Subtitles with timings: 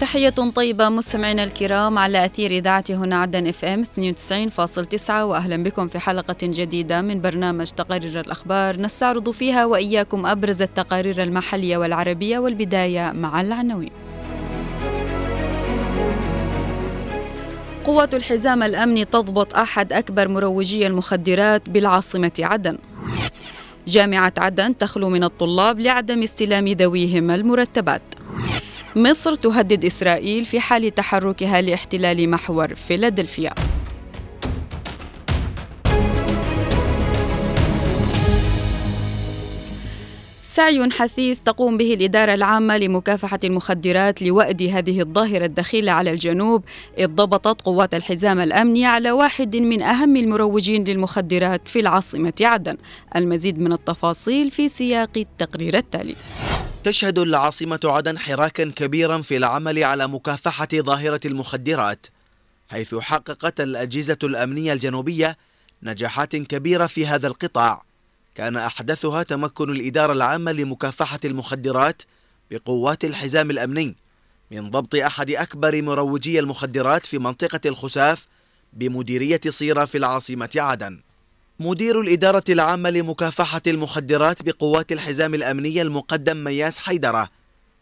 [0.00, 5.98] تحية طيبة مستمعينا الكرام على أثير إذاعة هنا عدن إف إم 92.9 وأهلا بكم في
[5.98, 13.40] حلقة جديدة من برنامج تقارير الأخبار نستعرض فيها وإياكم أبرز التقارير المحلية والعربية والبداية مع
[13.40, 13.90] العناوين.
[17.84, 22.78] قوة الحزام الأمني تضبط أحد أكبر مروجي المخدرات بالعاصمة عدن.
[23.86, 28.17] جامعة عدن تخلو من الطلاب لعدم استلام ذويهم المرتبات.
[28.96, 33.54] مصر تهدد إسرائيل في حال تحركها لاحتلال محور فيلادلفيا.
[40.42, 46.64] سعي حثيث تقوم به الإدارة العامة لمكافحة المخدرات لوأد هذه الظاهرة الدخيلة على الجنوب
[46.98, 52.76] إذ ضبطت قوات الحزام الأمني على واحد من أهم المروجين للمخدرات في العاصمة عدن.
[53.16, 56.14] المزيد من التفاصيل في سياق التقرير التالي.
[56.84, 62.06] تشهد العاصمة عدن حراكا كبيرا في العمل على مكافحة ظاهرة المخدرات
[62.70, 65.36] حيث حققت الأجهزة الأمنية الجنوبية
[65.82, 67.82] نجاحات كبيرة في هذا القطاع.
[68.34, 72.02] كان أحدثها تمكن الإدارة العامة لمكافحة المخدرات
[72.50, 73.96] بقوات الحزام الأمني
[74.50, 78.26] من ضبط أحد أكبر مروجي المخدرات في منطقة الخساف
[78.72, 81.00] بمديرية صيرة في العاصمة عدن.
[81.60, 87.28] مدير الإدارة العامة لمكافحة المخدرات بقوات الحزام الأمنية المقدم مياس حيدرة.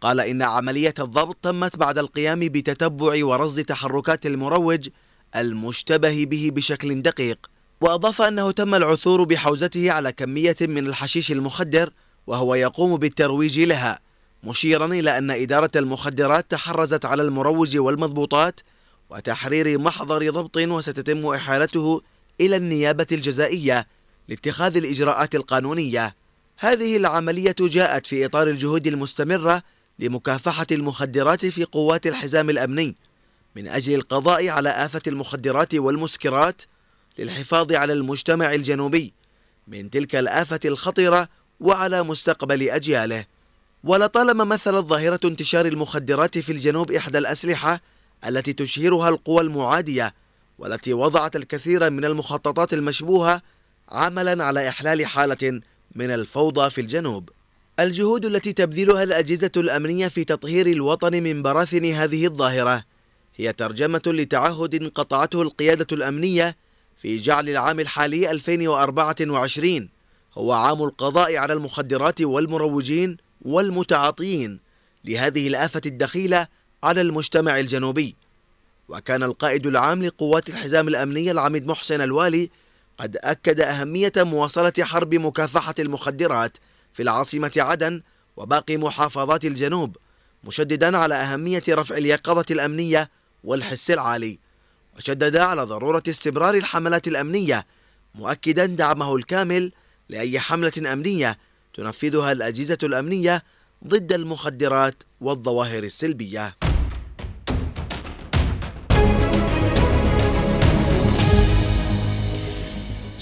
[0.00, 4.88] قال إن عملية الضبط تمت بعد القيام بتتبع ورصد تحركات المروج
[5.36, 7.50] المشتبه به بشكل دقيق.
[7.80, 11.92] وأضاف أنه تم العثور بحوزته على كمية من الحشيش المخدر
[12.26, 13.98] وهو يقوم بالترويج لها
[14.44, 18.60] مشيرا إلى أن إدارة المخدرات تحرزت على المروج والمضبوطات
[19.10, 22.02] وتحرير محضر ضبط وستتم إحالته
[22.46, 23.86] إلى النيابة الجزائية
[24.28, 26.14] لاتخاذ الإجراءات القانونية.
[26.58, 29.62] هذه العملية جاءت في إطار الجهود المستمرة
[29.98, 32.96] لمكافحة المخدرات في قوات الحزام الأمني
[33.56, 36.62] من أجل القضاء على آفة المخدرات والمسكرات
[37.18, 39.12] للحفاظ على المجتمع الجنوبي
[39.68, 41.28] من تلك الآفة الخطرة
[41.60, 43.24] وعلى مستقبل أجياله.
[43.84, 47.80] ولطالما مثلت ظاهرة انتشار المخدرات في الجنوب إحدى الأسلحة
[48.28, 50.14] التي تشهرها القوى المعادية
[50.58, 53.42] والتي وضعت الكثير من المخططات المشبوهة
[53.88, 55.60] عملا على إحلال حالة
[55.94, 57.30] من الفوضى في الجنوب.
[57.80, 62.84] الجهود التي تبذلها الأجهزة الأمنية في تطهير الوطن من براثن هذه الظاهرة
[63.36, 66.56] هي ترجمة لتعهد قطعته القيادة الأمنية
[66.96, 69.88] في جعل العام الحالي 2024
[70.34, 74.60] هو عام القضاء على المخدرات والمروجين والمتعاطيين
[75.04, 76.46] لهذه الآفة الدخيلة
[76.82, 78.16] على المجتمع الجنوبي.
[78.92, 82.50] وكان القائد العام لقوات الحزام الأمنية العميد محسن الوالي
[82.98, 86.58] قد أكد أهمية مواصلة حرب مكافحة المخدرات
[86.92, 88.02] في العاصمة عدن
[88.36, 89.96] وباقي محافظات الجنوب
[90.44, 93.10] مشددا على أهمية رفع اليقظة الأمنية
[93.44, 94.38] والحس العالي.
[94.96, 97.66] وشدد على ضرورة استمرار الحملات الأمنية
[98.14, 99.72] مؤكدا دعمه الكامل
[100.08, 101.38] لأي حملة أمنية
[101.74, 103.42] تنفذها الأجهزة الأمنية
[103.86, 106.61] ضد المخدرات والظواهر السلبية.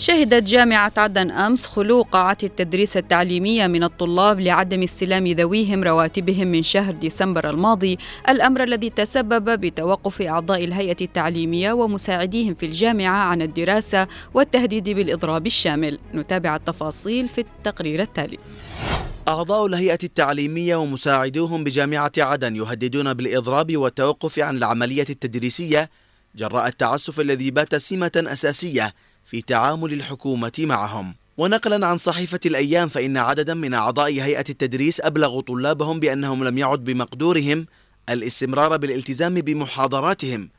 [0.01, 6.63] شهدت جامعة عدن أمس خلو قاعة التدريس التعليمية من الطلاب لعدم استلام ذويهم رواتبهم من
[6.63, 14.07] شهر ديسمبر الماضي الأمر الذي تسبب بتوقف أعضاء الهيئة التعليمية ومساعديهم في الجامعة عن الدراسة
[14.35, 15.99] والتهديد بالإضراب الشامل.
[16.15, 18.39] نتابع التفاصيل في التقرير التالي.
[19.29, 25.91] أعضاء الهيئة التعليمية ومساعدوهم بجامعة عدن يهددون بالإضراب والتوقف عن العملية التدريسية
[26.37, 28.95] جراء التعسف الذي بات سمة أساسية
[29.31, 31.15] في تعامل الحكومة معهم.
[31.39, 36.85] ونقلا عن صحيفة الأيام فإن عددا من أعضاء هيئة التدريس أبلغوا طلابهم بأنهم لم يعد
[36.85, 37.67] بمقدورهم
[38.09, 40.51] الاستمرار بالالتزام بمحاضراتهم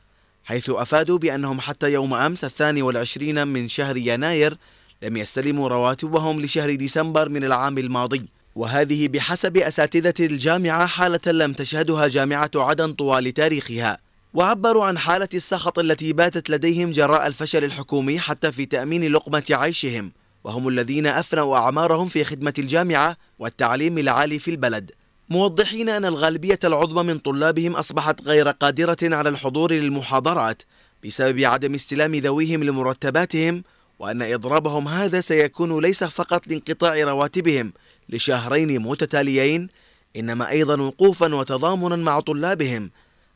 [0.43, 4.57] حيث أفادوا بأنهم حتى يوم أمس الثاني والعشرين من شهر يناير
[5.01, 8.25] لم يستلموا رواتبهم لشهر ديسمبر من العام الماضي.
[8.55, 13.97] وهذه بحسب أساتذة الجامعة حالة لم تشهدها جامعة عدن طوال تاريخها.
[14.33, 20.11] وعبروا عن حالة السخط التي باتت لديهم جراء الفشل الحكومي حتى في تأمين لقمة عيشهم.
[20.43, 24.91] وهم الذين أفنوا أعمارهم في خدمة الجامعة والتعليم العالي في البلد.
[25.29, 30.61] موضحين أن الغالبية العظمى من طلابهم أصبحت غير قادرة على الحضور للمحاضرات
[31.05, 33.63] بسبب عدم استلام ذويهم لمرتباتهم
[33.99, 37.73] وأن إضرابهم هذا سيكون ليس فقط لانقطاع رواتبهم
[38.09, 39.67] لشهرين متتاليين
[40.15, 42.91] إنما أيضا وقوفا وتضامنا مع طلابهم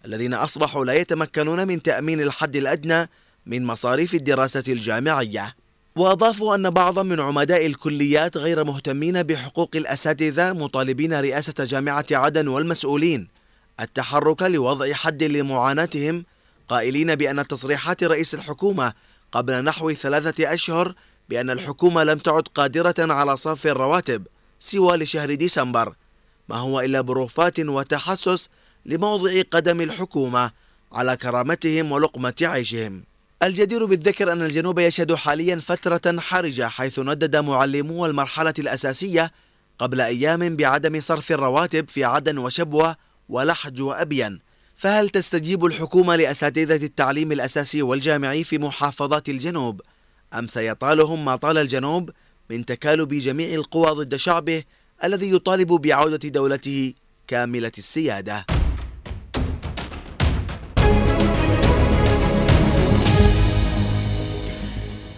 [0.05, 3.09] الذين أصبحوا لا يتمكنون من تأمين الحد الأدنى
[3.45, 5.55] من مصاريف الدراسة الجامعية.
[5.95, 13.27] وأضافوا أن بعضا من عمداء الكليات غير مهتمين بحقوق الأساتذة مطالبين رئاسة جامعة عدن والمسؤولين
[13.79, 16.25] التحرك لوضع حد لمعاناتهم
[16.67, 18.93] قائلين بأن تصريحات رئيس الحكومة
[19.31, 20.95] قبل نحو ثلاثة أشهر
[21.29, 24.27] بأن الحكومة لم تعد قادرة على صرف الرواتب
[24.59, 25.95] سوى لشهر ديسمبر
[26.49, 28.49] ما هو إلا بروفات وتحسس
[28.85, 30.51] لموضع قدم الحكومة
[30.91, 33.03] على كرامتهم ولقمة عيشهم.
[33.43, 39.31] الجدير بالذكر أن الجنوب يشهد حاليا فترة حرجة حيث ندد معلمو المرحلة الأساسية
[39.79, 42.95] قبل أيام بعدم صرف الرواتب في عدن وشبوة
[43.29, 44.39] ولحج وأبين
[44.75, 49.81] فهل تستجيب الحكومة لأساتذة التعليم الأساسي والجامعي في محافظات الجنوب؟
[50.33, 52.09] أم سيطالهم ما طال الجنوب
[52.49, 54.63] من تكالب جميع القوى ضد شعبه
[55.03, 56.93] الذي يطالب بعودة دولته
[57.27, 58.54] كاملة السيادة؟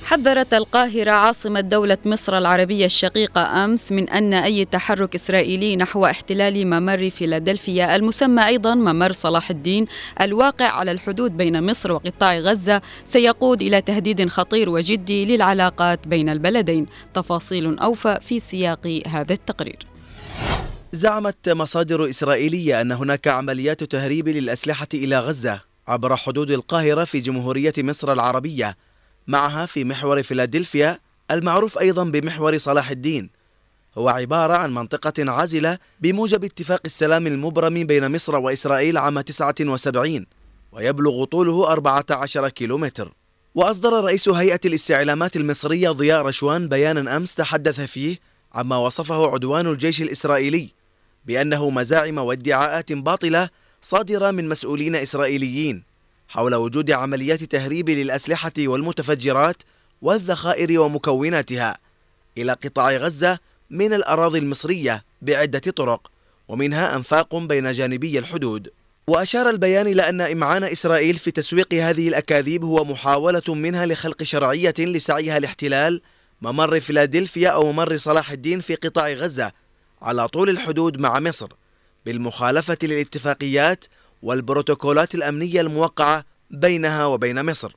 [0.08, 6.68] حذرت القاهرة عاصمة دولة مصر العربية الشقيقة أمس من أن أي تحرك إسرائيلي نحو احتلال
[6.68, 9.86] ممر فيلادلفيا المسمى أيضا ممر صلاح الدين
[10.22, 16.86] الواقع على الحدود بين مصر وقطاع غزة سيقود إلى تهديد خطير وجدي للعلاقات بين البلدين.
[17.14, 19.80] تفاصيل أوفى في سياق هذا التقرير.
[20.92, 27.74] زعمت مصادر إسرائيلية أن هناك عمليات تهريب للأسلحة إلى غزة عبر حدود القاهرة في جمهورية
[27.78, 28.87] مصر العربية
[29.28, 31.00] معها في محور فيلادلفيا
[31.32, 33.30] المعروف أيضا بمحور صلاح الدين.
[33.98, 40.26] هو عبارة عن منطقة عازلة بموجب اتفاق السلام المبرم بين مصر وإسرائيل عام 79
[40.72, 43.14] ويبلغ طوله 14 كيلومتر.
[43.56, 48.18] وأصدر رئيس هيئة الاستعلامات المصرية ضياء رشوان بيانا أمس تحدث فيه
[48.54, 50.70] عما وصفه عدوان الجيش الإسرائيلي
[51.26, 53.50] بأنه مزاعم وادعاءات باطلة
[53.82, 55.84] صادرة من مسؤولين إسرائيليين.
[56.28, 59.64] حول وجود عمليات تهريب للأسلحة والمتفجرات
[60.02, 61.78] والذخائر ومكوناتها
[62.38, 63.40] إلى قطاع غزة
[63.70, 66.12] من الأراضي المصرية بعدة طرق
[66.48, 68.70] ومنها أنفاق بين جانبي الحدود.
[69.08, 74.74] وأشار البيان إلى أن إمعان إسرائيل في تسويق هذه الأكاذيب هو محاولة منها لخلق شرعية
[74.80, 76.02] لسعيها لاحتلال
[76.42, 79.52] ممر فيلادلفيا أو ممر صلاح الدين في قطاع غزة
[80.02, 81.48] على طول الحدود مع مصر
[82.06, 83.86] بالمخالفة للاتفاقيات
[84.24, 87.72] والبروتوكولات الأمنية الموقعة بينها وبين مصر.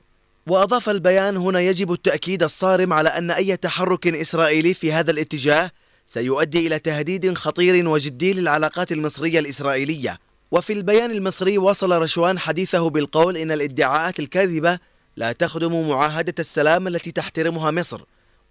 [0.47, 5.71] وأضاف البيان هنا يجب التأكيد الصارم على أن أي تحرك إسرائيلي في هذا الاتجاه
[6.05, 10.19] سيؤدي إلى تهديد خطير وجدي للعلاقات المصرية الإسرائيلية.
[10.51, 14.79] وفي البيان المصري وصل رشوان حديثه بالقول إن الادعاءات الكاذبة
[15.17, 18.01] لا تخدم معاهدة السلام التي تحترمها مصر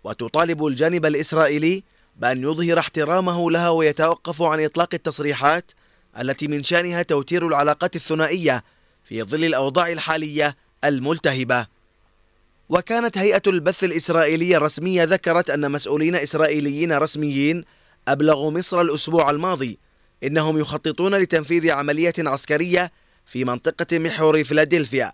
[0.05, 1.83] وتطالب الجانب الإسرائيلي
[2.17, 5.73] بأن يظهر احترامه لها ويتوقف عن إطلاق التصريحات
[6.19, 8.65] التي من شأنها توتير العلاقات الثنائية
[9.05, 11.67] في ظل الأوضاع الحالية الملتهبة.
[12.69, 17.65] وكانت هيئة البث الإسرائيلية الرسمية ذكرت أن مسؤولين إسرائيليين رسميين
[18.09, 19.79] أبلغوا مصر الأسبوع الماضي
[20.25, 22.93] إنهم يخططون لتنفيذ عملية عسكرية
[23.27, 25.13] في منطقة محور فيلادلفيا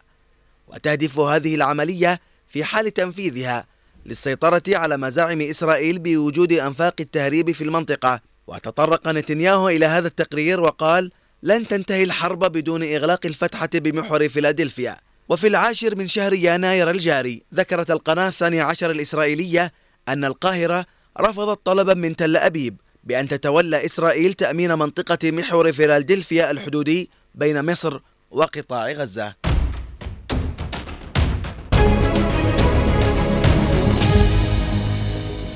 [0.69, 3.67] وتهدف هذه العملية في حال تنفيذها
[4.07, 8.21] للسيطرة على مزاعم إسرائيل بوجود أنفاق التهريب في المنطقة.
[8.47, 11.11] وتطرق نتنياهو إلى هذا التقرير وقال
[11.43, 14.97] لن تنتهي الحرب بدون إغلاق الفتحة بمحور فيلادلفيا.
[15.29, 19.73] وفي العاشر من شهر يناير الجاري ذكرت القناة الثانية عشر الإسرائيلية
[20.09, 20.87] أن القاهرة
[21.21, 28.01] رفضت طلبا من تل أبيب بأن تتولى إسرائيل تأمين منطقة محور فيلادلفيا الحدودي بين مصر
[28.31, 29.46] وقطاع غزة.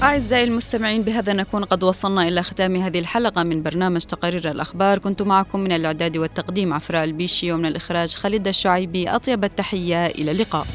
[0.02, 4.98] أعزائي المستمعين بهذا نكون قد وصلنا إلى ختام هذه الحلقة من برنامج تقارير الأخبار.
[4.98, 9.08] كنت معكم من الإعداد والتقديم عفراء البيشي ومن الإخراج خالد الشعيبي.
[9.08, 10.66] أطيب التحية إلى اللقاء.